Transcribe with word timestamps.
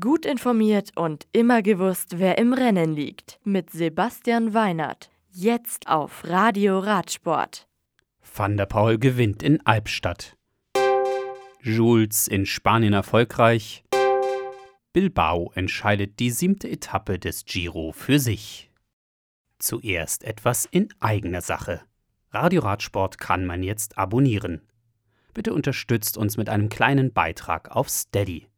Gut 0.00 0.24
informiert 0.24 0.92
und 0.96 1.26
immer 1.32 1.60
gewusst, 1.60 2.18
wer 2.18 2.38
im 2.38 2.54
Rennen 2.54 2.94
liegt. 2.94 3.38
Mit 3.44 3.68
Sebastian 3.68 4.54
Weinert. 4.54 5.10
Jetzt 5.30 5.88
auf 5.88 6.24
Radio 6.24 6.78
Radsport. 6.78 7.68
Van 8.34 8.56
der 8.56 8.64
Paul 8.64 8.96
gewinnt 8.96 9.42
in 9.42 9.60
Albstadt. 9.66 10.38
Jules 11.60 12.28
in 12.28 12.46
Spanien 12.46 12.94
erfolgreich. 12.94 13.84
Bilbao 14.94 15.52
entscheidet 15.54 16.18
die 16.18 16.30
siebte 16.30 16.70
Etappe 16.70 17.18
des 17.18 17.44
Giro 17.44 17.92
für 17.92 18.18
sich. 18.18 18.70
Zuerst 19.58 20.24
etwas 20.24 20.66
in 20.70 20.88
eigener 20.98 21.42
Sache. 21.42 21.82
Radio 22.30 22.62
Radsport 22.62 23.18
kann 23.18 23.44
man 23.44 23.62
jetzt 23.62 23.98
abonnieren. 23.98 24.62
Bitte 25.34 25.52
unterstützt 25.52 26.16
uns 26.16 26.38
mit 26.38 26.48
einem 26.48 26.70
kleinen 26.70 27.12
Beitrag 27.12 27.70
auf 27.70 27.90
Steady. 27.90 28.48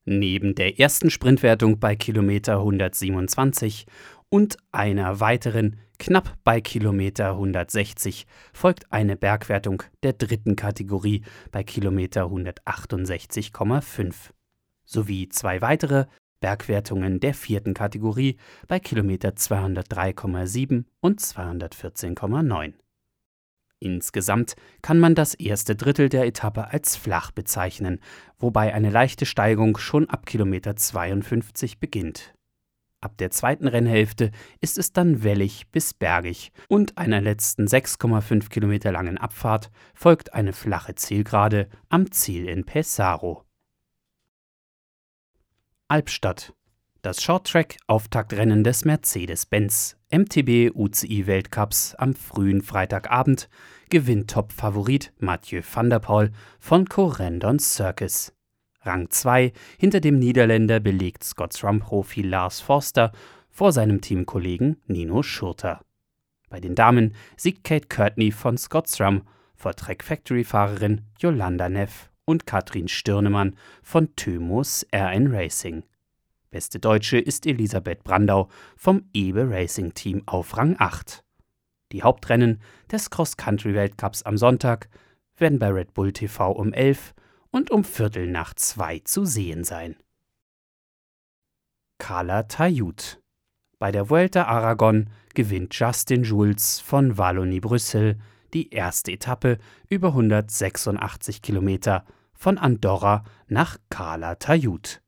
Neben 0.03 0.53
der 0.53 0.79
ersten 0.79 1.09
Sprintwertung 1.09 1.79
bei 1.79 1.95
Kilometer 1.95 2.59
127 2.59 3.87
und 4.29 4.57
einer 4.71 5.19
weiteren 5.19 5.79
knapp 5.97 6.37
bei 6.43 6.61
Kilometer 6.61 7.31
160 7.31 8.27
folgt 8.53 8.91
eine 8.91 9.15
Bergwertung 9.15 9.83
der 10.03 10.13
dritten 10.13 10.55
Kategorie 10.55 11.23
bei 11.51 11.63
Kilometer 11.63 12.25
168,5 12.25 14.13
sowie 14.85 15.29
zwei 15.29 15.61
weitere 15.61 16.05
Bergwertungen 16.39 17.19
der 17.19 17.33
vierten 17.33 17.73
Kategorie 17.73 18.37
bei 18.67 18.79
Kilometer 18.79 19.29
203,7 19.29 20.85
und 20.99 21.19
214,9. 21.19 22.73
Insgesamt 23.79 24.55
kann 24.81 24.99
man 24.99 25.15
das 25.15 25.33
erste 25.33 25.75
Drittel 25.75 26.09
der 26.09 26.25
Etappe 26.25 26.67
als 26.71 26.95
flach 26.95 27.31
bezeichnen, 27.31 27.99
wobei 28.37 28.73
eine 28.73 28.89
leichte 28.89 29.25
Steigung 29.25 29.77
schon 29.77 30.09
ab 30.09 30.25
Kilometer 30.25 30.75
52 30.75 31.79
beginnt. 31.79 32.34
Ab 33.01 33.17
der 33.17 33.29
zweiten 33.29 33.67
Rennhälfte 33.67 34.31
ist 34.61 34.77
es 34.77 34.91
dann 34.91 35.23
wellig 35.23 35.67
bis 35.71 35.93
bergig 35.93 36.51
und 36.67 36.97
einer 36.97 37.21
letzten 37.21 37.65
6,5 37.65 38.49
Kilometer 38.49 38.91
langen 38.91 39.17
Abfahrt 39.17 39.69
folgt 39.93 40.33
eine 40.33 40.53
flache 40.53 40.95
Zielgerade 40.95 41.69
am 41.89 42.11
Ziel 42.11 42.47
in 42.47 42.65
Pesaro. 42.65 43.43
Albstadt. 45.87 46.53
Das 47.03 47.21
Shorttrack-Auftaktrennen 47.21 48.63
des 48.63 48.83
Mercedes-Benz 48.83 49.97
MTB 50.11 50.71
UCI 50.73 51.27
Weltcups 51.27 51.93
am 51.93 52.15
frühen 52.15 52.63
Freitagabend 52.63 53.47
gewinnt 53.91 54.31
Top-Favorit 54.31 55.13
Mathieu 55.19 55.61
van 55.61 55.91
der 55.91 55.99
Poel 55.99 56.31
von 56.59 56.89
Corendon 56.89 57.59
Circus. 57.59 58.33
Rang 58.85 59.09
2 59.09 59.51
hinter 59.77 59.99
dem 59.99 60.19
Niederländer 60.19 60.79
belegt 60.79 61.23
Scotsram-Profi 61.23 62.21
Lars 62.21 62.61
Forster 62.61 63.11
vor 63.49 63.71
seinem 63.71 64.01
Teamkollegen 64.01 64.77
Nino 64.87 65.23
Schurter. 65.23 65.81
Bei 66.49 66.59
den 66.59 66.75
Damen 66.75 67.15
siegt 67.37 67.63
Kate 67.63 67.87
Courtney 67.87 68.31
von 68.31 68.57
Scotsram 68.57 69.23
vor 69.55 69.75
Trek 69.75 70.03
Factory-Fahrerin 70.03 71.01
Yolanda 71.19 71.69
Neff 71.69 72.11
und 72.25 72.45
Katrin 72.45 72.87
Stirnemann 72.87 73.55
von 73.81 74.15
Thymus 74.15 74.85
RN 74.93 75.33
Racing. 75.33 75.83
Beste 76.51 76.79
Deutsche 76.79 77.17
ist 77.17 77.45
Elisabeth 77.45 78.03
Brandau 78.03 78.49
vom 78.77 79.09
Ebe 79.13 79.49
Racing 79.49 79.93
Team 79.93 80.23
auf 80.25 80.57
Rang 80.57 80.75
8. 80.79 81.23
Die 81.91 82.03
Hauptrennen 82.03 82.61
des 82.91 83.09
Cross-Country-Weltcups 83.09 84.23
am 84.23 84.37
Sonntag 84.37 84.89
werden 85.37 85.59
bei 85.59 85.69
Red 85.69 85.93
Bull 85.93 86.13
TV 86.13 86.51
um 86.51 86.73
11 86.73 87.13
und 87.55 87.71
um 87.71 87.85
Viertel 87.85 88.27
nach 88.27 88.53
zwei 88.53 88.99
zu 88.99 89.23
sehen 89.23 89.63
sein. 89.63 89.95
Carla 91.99 92.43
Tayut 92.43 93.21
Bei 93.79 93.93
der 93.93 94.09
Vuelta 94.09 94.43
Aragon 94.43 95.09
gewinnt 95.35 95.73
Justin 95.73 96.23
Jules 96.23 96.81
von 96.81 97.17
Wallonie-Brüssel 97.17 98.19
die 98.53 98.71
erste 98.71 99.13
Etappe 99.13 99.57
über 99.87 100.09
186 100.09 101.41
Kilometer 101.41 102.03
von 102.33 102.57
Andorra 102.57 103.23
nach 103.47 103.77
Carla 103.89 104.35
Tayut. 104.35 105.01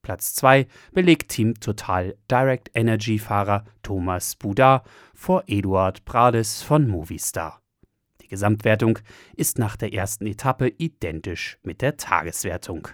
Platz 0.00 0.34
2 0.36 0.68
belegt 0.92 1.32
Team 1.32 1.58
Total 1.58 2.16
Direct 2.30 2.70
Energy 2.74 3.18
Fahrer 3.18 3.64
Thomas 3.82 4.36
Boudard 4.36 4.86
vor 5.12 5.42
Eduard 5.48 6.04
Prades 6.04 6.62
von 6.62 6.86
Movistar. 6.86 7.59
Gesamtwertung 8.30 9.00
ist 9.36 9.58
nach 9.58 9.76
der 9.76 9.92
ersten 9.92 10.26
Etappe 10.26 10.68
identisch 10.68 11.58
mit 11.62 11.82
der 11.82 11.98
Tageswertung. 11.98 12.88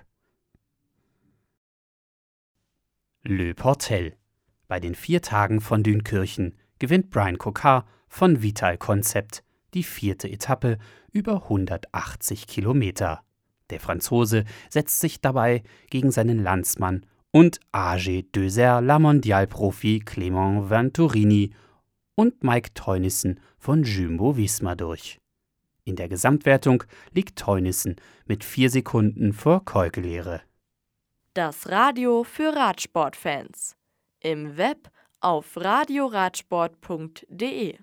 Le 3.22 3.54
Portel. 3.54 4.16
Bei 4.66 4.80
den 4.80 4.96
vier 4.96 5.22
Tagen 5.22 5.60
von 5.60 5.84
Dünkirchen 5.84 6.56
gewinnt 6.80 7.10
Brian 7.10 7.38
Cocard 7.38 7.86
von 8.08 8.42
Vital 8.42 8.78
Concept 8.78 9.44
die 9.74 9.82
vierte 9.82 10.28
Etappe 10.28 10.78
über 11.12 11.42
180 11.44 12.46
Kilometer. 12.46 13.22
Der 13.70 13.80
Franzose 13.80 14.44
setzt 14.70 15.00
sich 15.00 15.20
dabei 15.20 15.62
gegen 15.90 16.10
seinen 16.10 16.42
Landsmann 16.42 17.04
und 17.30 17.60
AG 17.72 18.22
Döser 18.34 18.80
La 18.80 18.98
Mondial-Profi 18.98 20.02
Clément 20.06 20.70
Venturini 20.70 21.52
und 22.14 22.42
Mike 22.42 22.74
Teunissen 22.74 23.40
von 23.58 23.82
Jumbo 23.82 24.36
Visma 24.36 24.74
durch. 24.74 25.18
In 25.86 25.96
der 25.96 26.08
Gesamtwertung 26.08 26.82
liegt 27.12 27.38
Teunissen 27.38 27.96
mit 28.26 28.42
vier 28.42 28.70
Sekunden 28.70 29.32
vor 29.32 29.64
Keukelehre. 29.64 30.40
Das 31.32 31.68
Radio 31.68 32.24
für 32.24 32.56
Radsportfans. 32.56 33.76
Im 34.20 34.56
Web 34.56 34.90
auf 35.20 35.56
radioradsport.de 35.56 37.78